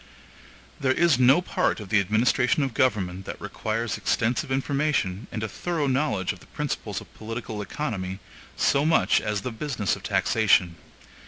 [0.79, 5.47] There is no part of the administration of government that requires extensive information and a
[5.47, 8.17] thorough knowledge of the principles of political economy,
[8.57, 10.75] so much as the business of taxation.